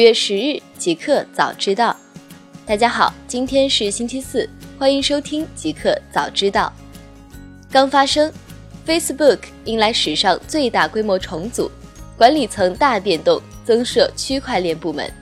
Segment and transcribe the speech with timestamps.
[0.00, 1.94] 月十日，极客早知道。
[2.64, 6.72] 大家好，今天是星期四，欢迎收听极客早知道。
[7.70, 8.32] 刚发生
[8.86, 11.70] ，Facebook 迎来史上最大规模重组，
[12.16, 15.12] 管理层大变动，增设区块链部门。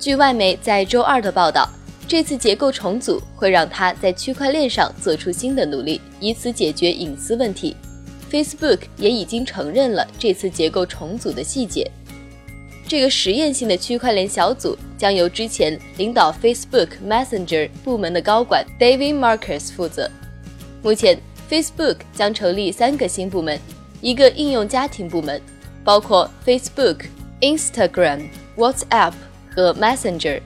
[0.00, 1.68] 据外媒在周二的报道，
[2.08, 7.76] 这次结构重组会让他在区块链上做出新的努力，以此解决隐私问题。
[8.30, 11.90] Facebook 也已经承认了这次结构重组的细节。
[12.86, 20.10] 这个实验性的区块链小组将由之前领导 Facebook Messenger 部门的高管 David Marcus 负责。
[20.82, 21.18] 目前
[21.50, 23.58] ，Facebook 将成立三个新部门：
[24.02, 25.40] 一个应用家庭部门，
[25.82, 27.06] 包括 Facebook、
[27.40, 29.14] Instagram、WhatsApp
[29.50, 30.40] 和 Messenger；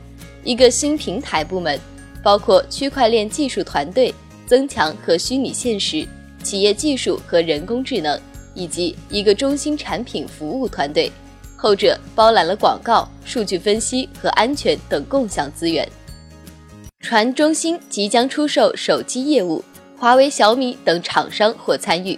[0.44, 1.78] 一个新平台部门，
[2.22, 4.14] 包括区块链技术团队、
[4.46, 6.06] 增强和虚拟现实、
[6.44, 8.18] 企业技术和人工智能，
[8.54, 11.10] 以及一个中心产品服务团队。
[11.60, 15.86] 后者包揽了广告、数据分析和安全等共享资源。
[17.00, 19.62] 传中兴即将出售手机业务，
[19.98, 22.16] 华为、小米等厂商或参与。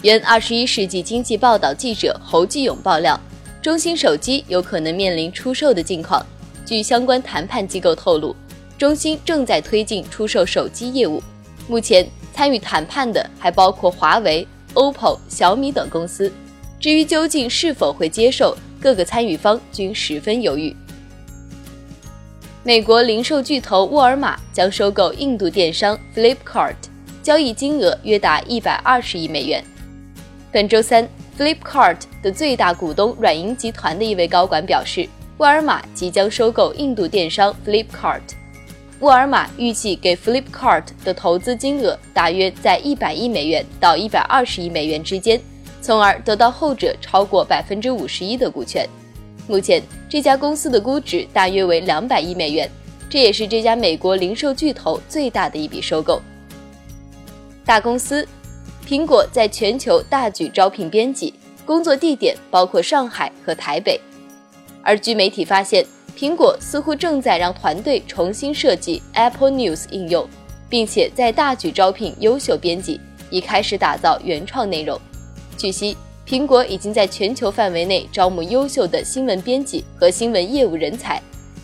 [0.00, 3.20] 原二十一世纪经济报道记者侯继勇爆料，
[3.60, 6.24] 中兴手机有可能面临出售的境况。
[6.64, 8.34] 据相关谈判机构透露，
[8.78, 11.22] 中兴正在推进出售手机业务。
[11.68, 16.32] 目前参与谈判的还包括华为、OPPO、小米等公司。
[16.82, 20.74] 至于究竟是否会接受，各个参与方均十分犹豫。
[22.64, 26.74] 美国零售巨头沃尔玛将收购印度电商 Flipkart，
[27.22, 29.62] 交易金额约达一百二十亿美元。
[30.50, 38.22] 本周三，Flipkart 的最大股东软银集团的一位高管表示，沃尔玛即将收购印度电商 Flipkart。
[38.98, 45.40] 沃尔玛预计给 Flipkart 的投资金额大约在一百亿美元到一百二十亿美元之间。
[45.82, 48.88] 从而得到后者超过百分之五十一的股权。
[49.48, 52.70] 目前，这家公司的估值大约为两百亿美元，
[53.10, 56.22] 这也是这家美国零售巨头最大的一笔收购。
[57.64, 58.26] 大公司，
[58.86, 61.34] 苹果在全球大举招聘编辑，
[61.66, 64.00] 工作地点包括上海和台北。
[64.84, 65.84] 而据媒体发现，
[66.16, 70.28] 苹果似乎正在让团队重新设计 Apple News 应用，
[70.68, 73.00] 并且在大举招聘优秀编辑，
[73.30, 75.00] 以开始打造原创内容。
[75.62, 75.96] 据悉，
[76.26, 81.22] 苹果已经在全球范围内招募优秀的新闻编辑和新闻业务人才，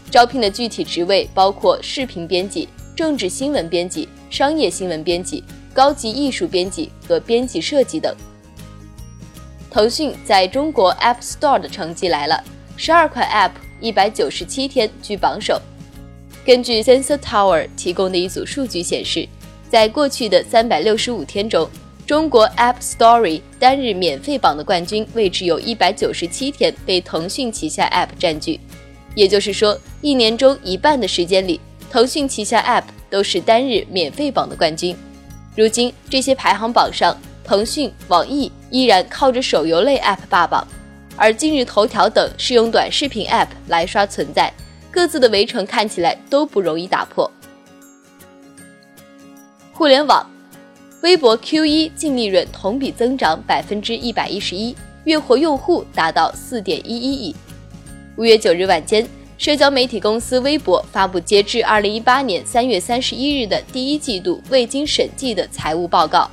[0.08, 5.42] 招聘的具体职位包括视频编辑、政治新闻编辑、商业新闻编辑、
[5.74, 8.14] 高级艺术编辑和编辑设计等。
[9.68, 12.40] 腾讯在中国 App Store 的成绩来了，
[12.76, 15.60] 十二款 App 一百九十七天居榜首。
[16.46, 19.28] 根据 Sensor Tower 提供的一组数据显示，
[19.68, 21.68] 在过去的三百六十五天中。
[22.08, 28.58] 中国 App Store 单日免费榜的冠军位置有一百九十七天被腾讯旗下 App 占据，
[29.14, 31.60] 也就是说，一年中一半的时间里，
[31.90, 34.96] 腾讯旗下 App 都是单日免费榜的冠军。
[35.54, 37.14] 如今，这些排行榜上，
[37.44, 40.66] 腾讯、网易依然靠着手游类 App 霸榜，
[41.14, 44.50] 而今日头条等是用短视频 App 来刷存在，
[44.90, 47.30] 各自的围城看起来都不容易打破。
[49.74, 50.26] 互联网。
[51.00, 57.36] 微博 Q1 净利润同比增长百分之一百一十一，月活用户达到四点一一亿。
[58.16, 59.06] 五月九日晚间，
[59.38, 66.28] 社交媒体公司微博发布截至二零一八年三月三十一日的第一季度未经审计的财务报告。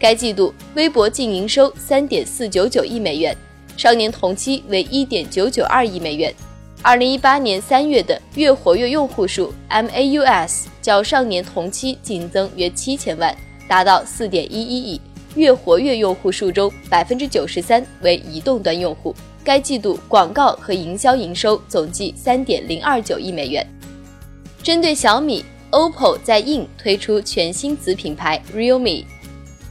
[0.00, 3.36] 该季度微博净营收三点四九九亿美元，
[3.76, 6.34] 上年同期为一点九九二亿美元。
[6.82, 13.32] 二零一八年三月的月活跃用户数 MAUs 较上年同期净增约七千万。
[13.68, 15.00] 达到四点一一亿，
[15.34, 19.14] 月活跃用户数中百分之九十三为移动端用户。
[19.44, 23.66] 该季度广告和营销营收总计三点零二九亿美元。
[24.62, 29.04] 针对小米，OPPO 在印推出全新子品牌 Realme。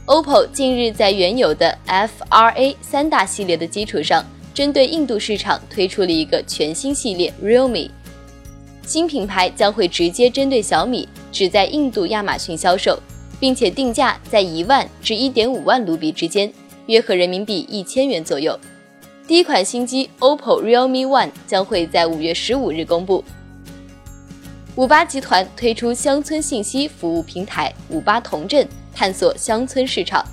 [0.04, 4.22] OPPO 近日在原有的 FRA 三大系列的基础上，
[4.52, 7.88] 针对印度市场推出了一个全新系列 Realme。
[8.84, 12.98] 新品牌将会直接针对小米，只在印度亚马逊销售。
[13.42, 16.52] 并且定价在一万至一点五万卢比之间，
[16.86, 18.56] 约合人民币一千元左右。
[19.26, 23.24] 第一款新机 OPPO Realme One 将会在五月十五日公布。
[24.76, 30.24] 五八集团推出乡村信息服务平台五八同镇，探索乡村市场。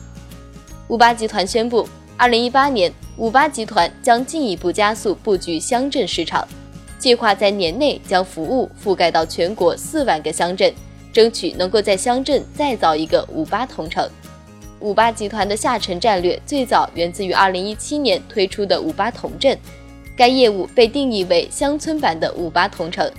[0.87, 6.47] 五八集团宣布，二零一八年五八集团将进一步加速布局乡镇市场，
[6.99, 10.71] 计划在年内将服务覆盖到全国四万个乡镇。
[11.19, 14.09] 争取能够在乡镇再造一个五八同城。
[14.79, 19.59] 五八集团的下沉战略最早源自于二零一七年推出的五八同镇，
[20.15, 23.11] 该业务被定义为乡村版的五八同城，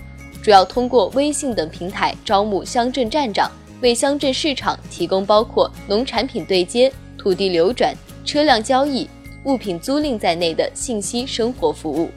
[0.42, 3.50] 主要通过微信等平台招募乡镇站长，
[3.82, 7.94] 为乡镇市场提供包括农产品对接、土地流转、
[8.24, 9.06] 车辆交易、
[9.44, 12.08] 物品租赁在内的信息生活服务。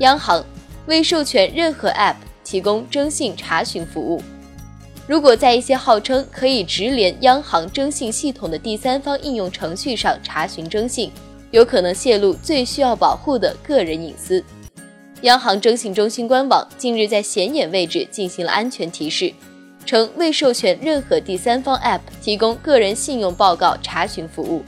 [0.00, 0.44] 央行
[0.84, 4.22] 未授权任何 App 提供征信查询服务。
[5.06, 11.10] 如果在一些号称可以直连央行征信系统的第三方应用程序上查询征信，
[11.50, 14.42] 有可能泄露最需要保护的个人隐私。
[15.22, 19.32] 央行征信中心官网近日在显眼位置进行了安全提示，
[19.86, 24.62] 称未授权任何第三方 App 提供个人信用报告查询服务。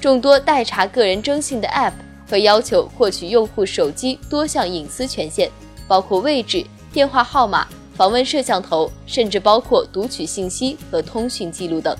[0.00, 1.92] 众多代查个人征信的 App
[2.28, 5.50] 会要求获取用户手机多项隐私权限，
[5.86, 7.66] 包括位置、电话号码。
[7.94, 11.96] 访问摄像头，甚至包括读取信息和通讯记录等。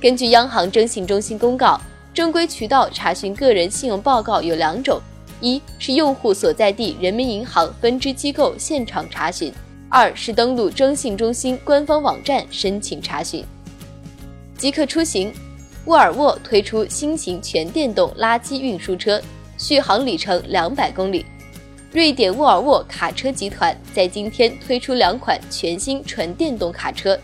[0.00, 1.80] 根据央行征信中心公告，
[2.14, 5.00] 正规渠道查询个人信用报告有两种：
[5.40, 9.50] 一是用户所在地人民银行分支机构现场查询；
[9.88, 13.44] 二是登录征信中心官方网站申请查询。
[14.56, 15.32] 极客出行，
[15.86, 19.20] 沃尔沃推出新型全电动垃圾运输车，
[19.58, 21.26] 续航里程两百公里。
[21.92, 27.18] 瑞典沃尔沃卡车集团在今天推出两款全新纯电动卡车。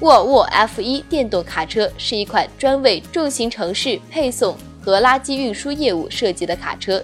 [0.00, 7.00] 沃尔沃 F1 电动卡车是一款专为重型城市配送和垃圾运输业务设计的卡车，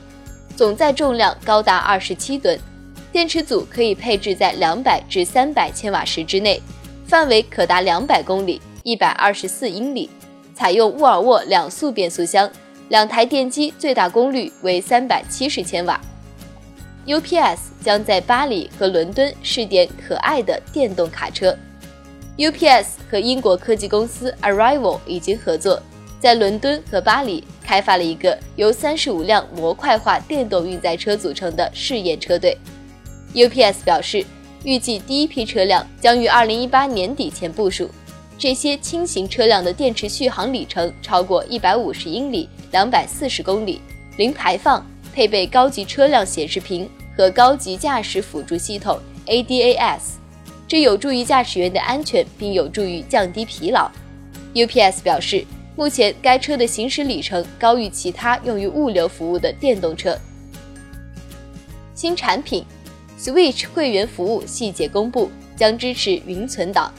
[0.57, 2.59] 总载重量高达二十七吨，
[3.13, 6.61] 电池组可以配置在两百至三百千瓦时之内，
[7.07, 10.11] 范围可达两百公里、一百二十四英里。
[10.57, 12.51] 采用沃尔沃两速变速箱，
[12.89, 16.01] 两台电机最大功率为三百七十千瓦。
[17.07, 21.57] UPS 将在巴黎和伦敦试点可爱的电动卡车。
[22.37, 25.81] UPS 和英国科技公司 Arrival 已经合作，
[26.21, 32.59] 在伦敦和巴黎开发了一个由三十五辆模块化电动运载车组成的试验车队。
[33.35, 34.25] UPS 表示，
[34.65, 37.89] 预计第一批车辆将于二零一八年底前部署。
[38.37, 43.81] 这些轻型车辆的电池续航里程超过一百五十英里，两百四十公里，
[44.17, 44.85] 零排放。
[45.15, 46.87] 配备高级车辆显示屏
[47.17, 50.01] 和高级驾驶辅助系统 ADAS，
[50.69, 53.91] 这有助于驾驶员的安全，并有助于降低疲劳。
[54.55, 55.45] UPS 表示，
[55.77, 60.19] 目前该车的行驶里程高于其他用于物流服务的电动车。
[61.95, 62.65] 新产品
[63.19, 66.93] Switch 会员服务细节公布，将支持云存档。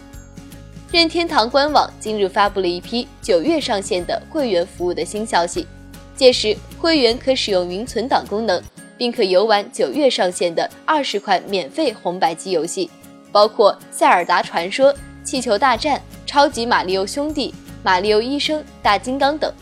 [0.91, 5.67] 任天堂官网今日发布了一批九月上线的会员服务的新消息。
[6.15, 8.59] 届时，会员可使用云存档功能，
[8.97, 12.89] 并可游玩九月上线的二十款免费红白机游戏，
[13.31, 15.95] 包括《塞尔达传说》《气球大战》
[16.25, 17.49] 《超级马里奥兄弟》
[17.83, 19.53] 《马里奥医生》《大金刚》等。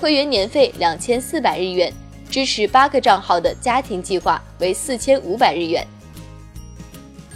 [0.00, 1.90] 会员年费两千四百日元，
[2.28, 5.86] 支持八个账号的家庭计划为四千五百日元。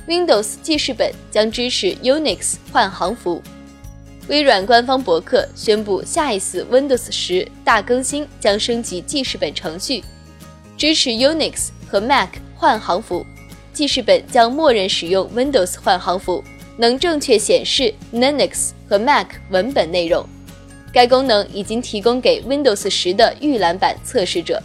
[0.06, 3.42] Windows 记事本将支持 Unix 换行服。
[4.28, 10.04] 微软官方博客宣布，下一次 Windows 十大更新将升级记事本程序，
[10.78, 13.26] 支持 Unix 和 Mac 换行符。
[13.72, 16.42] 记事本将默认使用 Windows 换行符，
[16.76, 20.24] 能正确显示 Linux 和 Mac 文本内容。
[20.92, 24.62] 该功能已经提供给 Windows 十的预览版测试者。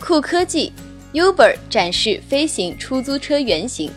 [0.00, 0.72] 酷科技
[1.12, 3.92] ，Uber 展示飞行出租车原型。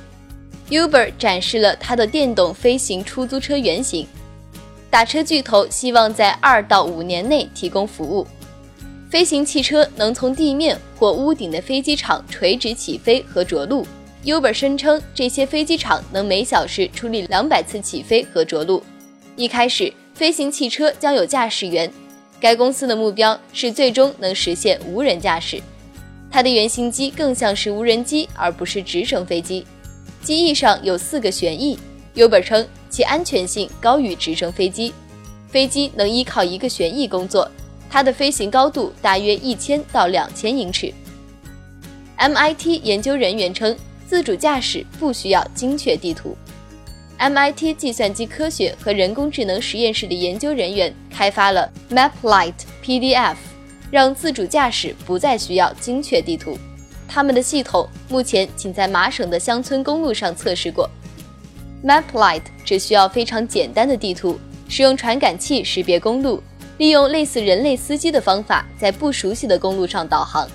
[0.70, 4.06] Uber 展示了它的电动飞行出租车原型。
[4.90, 8.28] 打车巨头希望在二到五年内提供服务。
[9.12, 13.86] 飞行汽车能从地面或屋顶的飞机场垂直起飞和着陆。
[14.24, 18.82] Uber 声称，这些飞机场能每小时处理两百次起飞和着陆。
[19.36, 21.92] 一开始，飞行汽车将有驾驶员。
[22.40, 25.62] 该公司的目标是最终能实现无人驾驶。
[26.32, 29.66] 它的原型机更像是无人机，而不是直升飞机。
[30.24, 31.78] 机翼上有四个旋翼。
[32.16, 32.66] Uber 称。
[32.90, 34.94] 其安全性高于直升飞机，
[35.48, 37.50] 飞机能依靠一个旋翼工作，
[37.92, 40.94] 它的飞行高度大约一千到两千英尺。
[42.18, 43.76] MIT 研究人员称，
[44.08, 46.38] 自主驾驶不需要精确地图。
[47.20, 53.36] MIT 计算机科学和人工智能实验室的研究人员开发了 MapLight PDF，
[53.92, 56.58] 让自主驾驶不再需要精确地图。
[57.10, 60.90] 他们的系统目前仅在麻省的乡村公路上测试过。
[61.84, 66.42] MapLight 只需要非常简单的地图，使用传感器识别公路，
[66.82, 70.50] 利用类似人类司机的方法在不熟悉的公路上导航。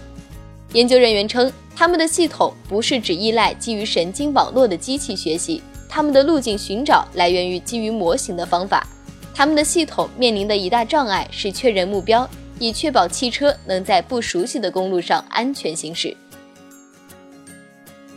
[0.72, 8.84] 研究人员称，他们的系统不是只依赖基于神经网络的机器学习，他们的路径寻找来源于基于模型的方法。
[9.32, 12.28] 他们的系统面临的一大障碍是确认目标，
[12.58, 16.16] 以确保汽车能在不熟悉的公路上安全行驶。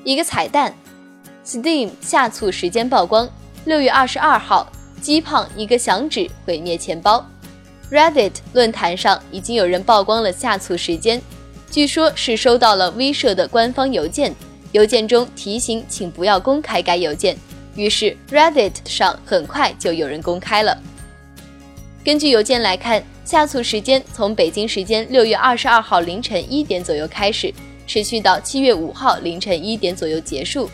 [0.03, 0.73] 一个彩蛋
[1.45, 3.29] ：Steam 下促时间曝光，
[3.65, 4.67] 六月二十二号，
[4.99, 7.23] 鸡胖一个响指毁灭钱包。
[7.91, 11.19] Reddit 论坛上已经有人曝光了下促时间，
[11.71, 14.35] 据说是收到了 V 社的官方邮件，
[14.73, 17.35] 邮件中提醒请不要公开该邮件。
[17.75, 20.77] 于是 Reddit 上很快就有人公开了。
[22.05, 27.51] 根据邮件来看，下促时间从北京时间六月二十二号凌晨一点左右开始，
[27.87, 30.69] 持续到七月五号凌晨一点左右结束。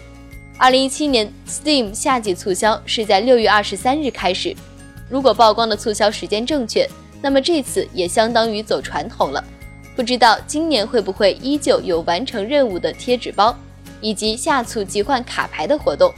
[0.58, 4.54] 二零一七年 Steam 夏季促销是在六月二十三日开始，
[5.10, 6.86] 如果曝光的促销时间正确。
[7.26, 9.44] 那么这次也相当于走传统了，
[9.96, 13.58] 不知道今年会不会依旧有完成任务的贴纸包，
[14.00, 16.14] 以及下促即换卡牌的活动。